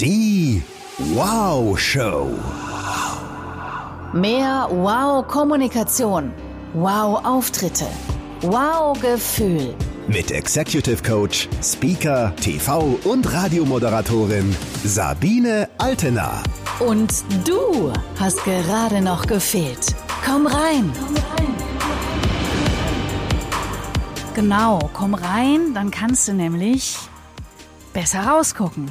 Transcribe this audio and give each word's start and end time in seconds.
Die 0.00 0.62
Wow 0.96 1.78
Show. 1.78 2.30
Mehr 4.14 4.66
Wow-Kommunikation. 4.70 6.32
Wow-Auftritte. 6.72 7.84
Wow-Gefühl. 8.40 9.74
Mit 10.08 10.30
Executive 10.30 11.02
Coach, 11.02 11.50
Speaker, 11.62 12.34
TV 12.36 12.98
und 13.04 13.30
Radiomoderatorin 13.30 14.56
Sabine 14.84 15.68
Altena. 15.76 16.42
Und 16.78 17.12
du 17.46 17.92
hast 18.18 18.42
gerade 18.44 19.02
noch 19.02 19.26
gefehlt. 19.26 19.94
Komm 20.24 20.46
rein. 20.46 20.90
Genau, 24.34 24.78
komm 24.94 25.12
rein, 25.12 25.74
dann 25.74 25.90
kannst 25.90 26.26
du 26.26 26.32
nämlich 26.32 26.96
besser 27.92 28.20
rausgucken. 28.20 28.90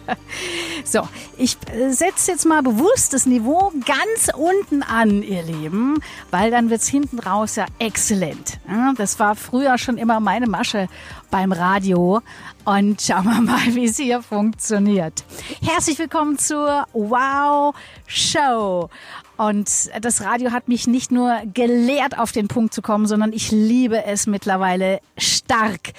so, 0.83 1.07
ich 1.37 1.57
setze 1.89 2.31
jetzt 2.31 2.45
mal 2.45 2.61
bewusst 2.63 3.13
das 3.13 3.25
Niveau 3.25 3.71
ganz 3.85 4.31
unten 4.35 4.83
an, 4.83 5.23
ihr 5.23 5.43
Lieben, 5.43 6.01
weil 6.31 6.51
dann 6.51 6.69
wird's 6.69 6.87
hinten 6.87 7.19
raus 7.19 7.55
ja 7.55 7.65
exzellent. 7.79 8.59
Das 8.97 9.19
war 9.19 9.35
früher 9.35 9.77
schon 9.77 9.97
immer 9.97 10.19
meine 10.19 10.47
Masche 10.47 10.87
beim 11.29 11.51
Radio. 11.51 12.21
Und 12.65 13.01
schauen 13.01 13.25
wir 13.25 13.41
mal, 13.41 13.65
wie 13.75 13.85
es 13.85 13.97
hier 13.97 14.21
funktioniert. 14.21 15.23
Herzlich 15.61 15.97
willkommen 15.97 16.37
zur 16.37 16.85
Wow 16.93 17.73
Show. 18.05 18.89
Und 19.37 19.89
das 19.99 20.21
Radio 20.21 20.51
hat 20.51 20.67
mich 20.67 20.85
nicht 20.85 21.11
nur 21.11 21.41
gelehrt, 21.51 22.19
auf 22.19 22.31
den 22.31 22.47
Punkt 22.47 22.75
zu 22.75 22.83
kommen, 22.83 23.07
sondern 23.07 23.33
ich 23.33 23.51
liebe 23.51 24.05
es 24.05 24.27
mittlerweile 24.27 24.99
stark. 25.17 25.93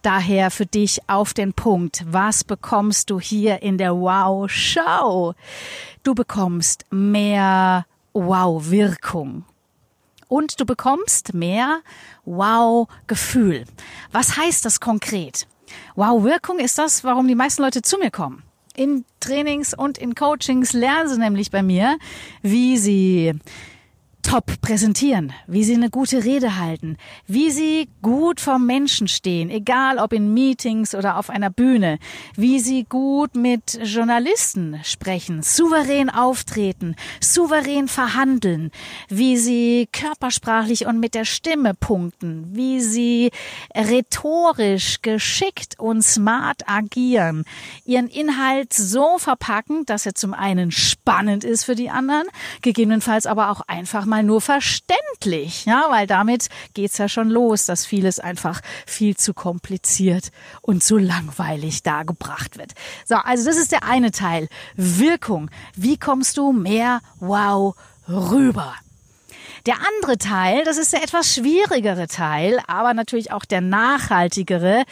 Daher 0.00 0.50
für 0.50 0.64
dich 0.64 1.00
auf 1.06 1.34
den 1.34 1.52
Punkt. 1.52 2.04
Was 2.08 2.42
bekommst 2.42 3.10
du 3.10 3.20
hier 3.20 3.55
in 3.62 3.78
der 3.78 3.94
Wow 3.94 4.50
Show? 4.50 5.34
Du 6.02 6.14
bekommst 6.14 6.84
mehr 6.90 7.86
Wow-Wirkung. 8.12 9.44
Und 10.28 10.60
du 10.60 10.66
bekommst 10.66 11.34
mehr 11.34 11.80
Wow-Gefühl. 12.24 13.64
Was 14.12 14.36
heißt 14.36 14.64
das 14.64 14.80
konkret? 14.80 15.46
Wow-Wirkung 15.94 16.58
ist 16.58 16.78
das, 16.78 17.04
warum 17.04 17.28
die 17.28 17.34
meisten 17.34 17.62
Leute 17.62 17.82
zu 17.82 17.98
mir 17.98 18.10
kommen 18.10 18.42
in 18.76 19.04
Trainings 19.20 19.74
und 19.74 19.98
in 19.98 20.14
Coachings 20.14 20.72
lernen 20.72 21.08
sie 21.08 21.18
nämlich 21.18 21.50
bei 21.50 21.62
mir, 21.62 21.98
wie 22.42 22.76
sie 22.76 23.34
top 24.26 24.60
präsentieren, 24.60 25.32
wie 25.46 25.62
sie 25.62 25.74
eine 25.74 25.88
gute 25.88 26.24
Rede 26.24 26.58
halten, 26.58 26.96
wie 27.28 27.52
sie 27.52 27.88
gut 28.02 28.40
vor 28.40 28.58
Menschen 28.58 29.06
stehen, 29.06 29.50
egal 29.50 29.98
ob 29.98 30.12
in 30.12 30.34
Meetings 30.34 30.96
oder 30.96 31.16
auf 31.16 31.30
einer 31.30 31.48
Bühne, 31.48 32.00
wie 32.34 32.58
sie 32.58 32.82
gut 32.82 33.36
mit 33.36 33.78
Journalisten 33.84 34.80
sprechen, 34.82 35.44
souverän 35.44 36.10
auftreten, 36.10 36.96
souverän 37.20 37.86
verhandeln, 37.86 38.72
wie 39.08 39.36
sie 39.36 39.88
körpersprachlich 39.92 40.86
und 40.86 40.98
mit 40.98 41.14
der 41.14 41.24
Stimme 41.24 41.74
punkten, 41.74 42.48
wie 42.50 42.80
sie 42.80 43.30
rhetorisch 43.76 45.02
geschickt 45.02 45.78
und 45.78 46.02
smart 46.02 46.68
agieren, 46.68 47.44
ihren 47.84 48.08
Inhalt 48.08 48.72
so 48.72 49.18
verpacken, 49.18 49.86
dass 49.86 50.04
er 50.04 50.16
zum 50.16 50.34
einen 50.34 50.72
spannend 50.72 51.44
ist 51.44 51.62
für 51.62 51.76
die 51.76 51.90
anderen, 51.90 52.26
gegebenenfalls 52.62 53.26
aber 53.26 53.50
auch 53.50 53.60
einfach 53.68 54.04
mal 54.04 54.16
nur 54.26 54.40
verständlich, 54.40 55.64
ja, 55.64 55.86
weil 55.88 56.06
damit 56.06 56.48
geht's 56.74 56.98
ja 56.98 57.08
schon 57.08 57.30
los, 57.30 57.66
dass 57.66 57.86
vieles 57.86 58.20
einfach 58.20 58.60
viel 58.86 59.16
zu 59.16 59.34
kompliziert 59.34 60.30
und 60.60 60.82
zu 60.84 60.98
langweilig 60.98 61.82
dargebracht 61.82 62.58
wird. 62.58 62.72
So, 63.04 63.16
also 63.16 63.44
das 63.44 63.56
ist 63.56 63.72
der 63.72 63.84
eine 63.84 64.10
Teil. 64.10 64.48
Wirkung. 64.74 65.50
Wie 65.74 65.96
kommst 65.96 66.36
du 66.36 66.52
mehr 66.52 67.00
Wow 67.20 67.74
rüber? 68.08 68.74
Der 69.66 69.78
andere 69.80 70.16
Teil, 70.16 70.62
das 70.64 70.78
ist 70.78 70.92
der 70.92 71.02
etwas 71.02 71.34
schwierigere 71.34 72.06
Teil, 72.06 72.60
aber 72.68 72.94
natürlich 72.94 73.32
auch 73.32 73.44
der 73.44 73.60
nachhaltigere. 73.60 74.84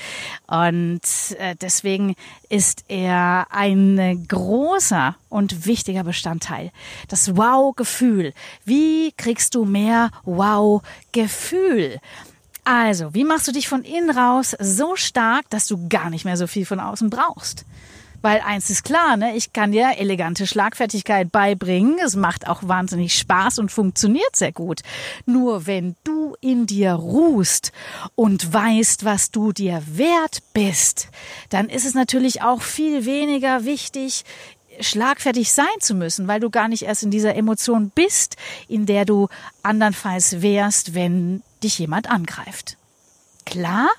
Und 0.49 1.01
äh, 1.39 1.55
deswegen 1.61 2.17
ist 2.49 2.85
er 2.89 3.47
ein 3.51 4.27
großer 4.27 5.15
und 5.29 5.67
wichtiger 5.67 6.03
Bestandteil. 6.03 6.73
Das 7.07 7.37
Wow-Gefühl. 7.37 8.35
Wie 8.65 9.13
kriegst 9.13 9.55
du 9.55 9.65
mehr 9.65 10.11
Wow-Gefühl? 10.25 12.01
Also, 12.65 13.15
wie 13.15 13.25
machst 13.25 13.47
du 13.47 13.53
dich 13.53 13.69
von 13.69 13.85
innen 13.85 14.11
raus 14.11 14.57
so 14.59 14.97
stark, 14.97 15.49
dass 15.51 15.69
du 15.69 15.89
gar 15.89 16.11
nicht 16.11 16.25
mehr 16.25 16.37
so 16.37 16.49
viel 16.49 16.67
von 16.67 16.81
außen 16.81 17.11
brauchst? 17.11 17.65
Weil 18.25 18.41
eins 18.41 18.71
ist 18.71 18.85
klar, 18.85 19.19
ne? 19.19 19.37
ich 19.37 19.53
kann 19.53 19.73
dir 19.73 19.99
elegante 19.99 20.47
Schlagfertigkeit 20.47 21.31
beibringen. 21.31 21.99
Es 22.03 22.17
macht 22.17 22.49
auch 22.49 22.67
wahnsinnig 22.67 23.19
Spaß 23.19 23.59
und 23.59 23.71
funktioniert 23.71 24.35
sehr 24.35 24.51
gut. 24.51 24.81
Nur 25.27 25.67
wenn 25.67 25.95
du 26.05 26.35
in 26.41 26.65
dir 26.65 26.93
ruhst 26.93 27.71
und 28.15 28.51
weißt, 28.51 29.05
was 29.05 29.31
du 29.31 29.53
dir 29.53 29.83
wert 29.87 30.39
bist, 30.55 31.09
dann 31.51 31.69
ist 31.69 31.85
es 31.85 31.93
natürlich 31.93 32.41
auch 32.41 32.63
viel 32.63 33.05
weniger 33.05 33.67
wichtig, 33.67 34.25
schlagfertig 34.81 35.53
sein 35.53 35.67
zu 35.81 35.95
müssen, 35.95 36.27
weil 36.27 36.41
du 36.41 36.49
gar 36.49 36.69
nicht 36.69 36.85
erst 36.85 37.03
in 37.03 37.11
dieser 37.11 37.35
Emotion 37.35 37.91
bist, 37.95 38.39
in 38.69 38.87
der 38.87 39.05
du 39.05 39.29
andernfalls 39.63 40.41
wärst, 40.41 40.95
wenn 40.95 41.43
dich 41.63 41.79
jemand 41.79 42.09
angreift. 42.09 42.79
Klar? 43.45 43.91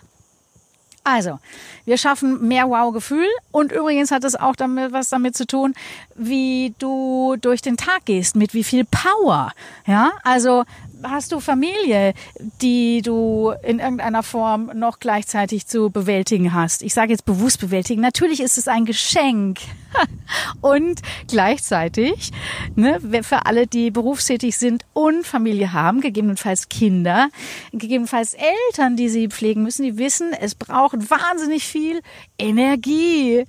Also, 1.06 1.40
wir 1.86 2.00
schaffen 2.00 2.48
mehr 2.48 2.68
Wow-Gefühl 2.68 3.28
und 3.52 3.72
übrigens 3.72 4.10
hat 4.10 4.24
es 4.24 4.36
auch 4.36 4.56
damit 4.56 4.92
was 4.92 5.10
damit 5.10 5.38
zu 5.38 5.46
tun, 5.46 5.76
wie 6.16 6.74
du 6.80 7.36
durch 7.40 7.62
den 7.62 7.78
Tag 7.78 8.06
gehst, 8.06 8.36
mit 8.36 8.56
wie 8.56 8.64
viel 8.64 8.86
Power. 8.86 9.52
Ja, 9.86 10.14
also 10.24 10.66
hast 11.04 11.32
du 11.32 11.40
Familie, 11.40 12.14
die 12.62 13.02
du 13.02 13.54
in 13.64 13.80
irgendeiner 13.80 14.24
Form 14.24 14.72
noch 14.74 15.00
gleichzeitig 15.00 15.68
zu 15.68 15.90
bewältigen 15.90 16.54
hast? 16.54 16.82
Ich 16.84 16.94
sage 16.94 17.12
jetzt 17.12 17.26
bewusst 17.26 17.60
bewältigen. 17.60 18.02
Natürlich 18.02 18.42
ist 18.42 18.58
es 18.58 18.68
ein 18.68 18.86
Geschenk. 18.86 19.60
und 20.62 21.02
gleichzeitig, 21.28 22.32
ne, 22.76 23.00
für 23.24 23.46
alle, 23.46 23.68
die 23.68 23.92
berufstätig 23.92 24.58
sind 24.58 24.84
und 24.94 25.26
Familie 25.26 25.74
haben, 25.74 26.02
gegebenenfalls 26.02 26.70
Kinder, 26.70 27.30
gegebenenfalls 27.72 28.34
Eltern, 28.34 28.96
die 28.96 29.10
sie 29.10 29.28
pflegen 29.30 29.64
müssen, 29.64 29.84
die 29.84 29.98
wissen, 29.98 30.34
es 30.34 30.56
braucht 30.56 31.10
wahnsinnig 31.10 31.66
viel 31.66 32.02
Energie. 32.38 33.46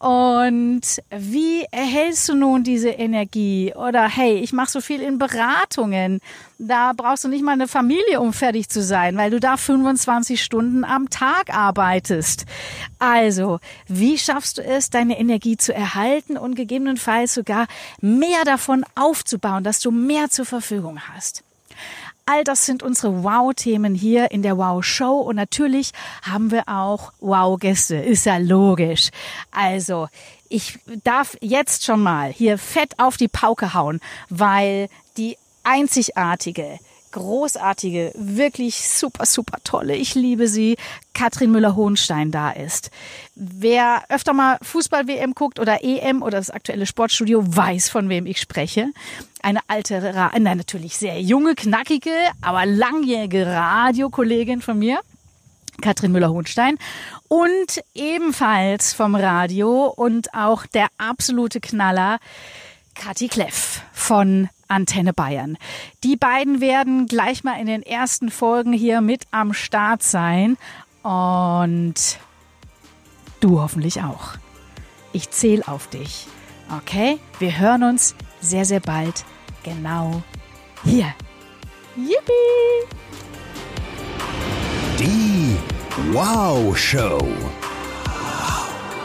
Und 0.00 0.80
wie 1.10 1.66
erhältst 1.70 2.26
du 2.30 2.34
nun 2.34 2.64
diese 2.64 2.88
Energie? 2.88 3.74
Oder 3.74 4.08
hey, 4.08 4.38
ich 4.38 4.54
mache 4.54 4.70
so 4.70 4.80
viel 4.80 5.02
in 5.02 5.18
Beratungen. 5.18 6.20
Da 6.58 6.94
brauchst 6.96 7.24
du 7.24 7.28
nicht 7.28 7.44
mal 7.44 7.52
eine 7.52 7.68
Familie, 7.68 8.18
um 8.18 8.32
fertig 8.32 8.70
zu 8.70 8.82
sein, 8.82 9.18
weil 9.18 9.30
du 9.30 9.40
da 9.40 9.58
25 9.58 10.42
Stunden 10.42 10.84
am 10.84 11.10
Tag 11.10 11.54
arbeitest. 11.54 12.46
Also, 12.98 13.60
wie 13.88 14.16
schaffst 14.16 14.56
du 14.56 14.62
es, 14.62 14.88
deine 14.88 15.18
Energie 15.18 15.58
zu 15.58 15.74
erhalten 15.74 16.38
und 16.38 16.54
gegebenenfalls 16.54 17.34
sogar 17.34 17.66
mehr 18.00 18.44
davon 18.46 18.86
aufzubauen, 18.94 19.64
dass 19.64 19.80
du 19.80 19.90
mehr 19.90 20.30
zur 20.30 20.46
Verfügung 20.46 20.98
hast? 21.14 21.44
All 22.32 22.44
das 22.44 22.64
sind 22.64 22.84
unsere 22.84 23.24
Wow-Themen 23.24 23.92
hier 23.92 24.30
in 24.30 24.42
der 24.42 24.56
Wow-Show 24.56 25.18
und 25.18 25.34
natürlich 25.34 25.90
haben 26.22 26.52
wir 26.52 26.68
auch 26.68 27.12
Wow-Gäste, 27.18 27.96
ist 27.96 28.24
ja 28.24 28.36
logisch. 28.36 29.08
Also, 29.50 30.06
ich 30.48 30.78
darf 31.02 31.36
jetzt 31.40 31.84
schon 31.84 32.00
mal 32.00 32.30
hier 32.30 32.56
fett 32.56 32.96
auf 33.00 33.16
die 33.16 33.26
Pauke 33.26 33.74
hauen, 33.74 33.98
weil 34.28 34.88
die 35.16 35.38
einzigartige, 35.64 36.78
großartige, 37.12 38.12
wirklich 38.14 38.88
super, 38.88 39.26
super 39.26 39.58
tolle, 39.64 39.96
ich 39.96 40.14
liebe 40.14 40.48
sie, 40.48 40.76
Katrin 41.14 41.50
Müller-Hohenstein 41.50 42.30
da 42.30 42.50
ist. 42.50 42.90
Wer 43.34 44.04
öfter 44.08 44.32
mal 44.32 44.58
Fußball-WM 44.62 45.34
guckt 45.34 45.58
oder 45.58 45.82
EM 45.82 46.22
oder 46.22 46.38
das 46.38 46.50
aktuelle 46.50 46.86
Sportstudio, 46.86 47.42
weiß, 47.44 47.88
von 47.88 48.08
wem 48.08 48.26
ich 48.26 48.40
spreche. 48.40 48.90
Eine 49.42 49.60
alte, 49.68 50.00
nein, 50.38 50.56
natürlich 50.56 50.96
sehr 50.96 51.20
junge, 51.20 51.54
knackige, 51.54 52.12
aber 52.40 52.66
langjährige 52.66 53.46
Radiokollegin 53.46 54.60
von 54.62 54.78
mir. 54.78 55.00
Katrin 55.80 56.12
Müller-Hohenstein 56.12 56.76
und 57.28 57.82
ebenfalls 57.94 58.92
vom 58.92 59.14
Radio 59.14 59.86
und 59.86 60.34
auch 60.34 60.66
der 60.66 60.88
absolute 60.98 61.60
Knaller 61.60 62.18
Kati 62.94 63.28
Kleff 63.28 63.82
von 63.92 64.50
Antenne 64.70 65.12
Bayern. 65.12 65.58
Die 66.04 66.16
beiden 66.16 66.60
werden 66.60 67.06
gleich 67.06 67.44
mal 67.44 67.60
in 67.60 67.66
den 67.66 67.82
ersten 67.82 68.30
Folgen 68.30 68.72
hier 68.72 69.00
mit 69.00 69.24
am 69.30 69.52
Start 69.52 70.02
sein 70.02 70.56
und 71.02 72.18
du 73.40 73.60
hoffentlich 73.60 74.02
auch. 74.02 74.34
Ich 75.12 75.30
zähle 75.30 75.66
auf 75.66 75.88
dich. 75.88 76.26
Okay? 76.76 77.18
Wir 77.38 77.58
hören 77.58 77.82
uns 77.82 78.14
sehr, 78.40 78.64
sehr 78.64 78.80
bald 78.80 79.24
genau 79.62 80.22
hier. 80.84 81.12
Yippie! 81.96 82.86
Die 84.98 85.56
Wow 86.12 86.76
Show. 86.76 87.18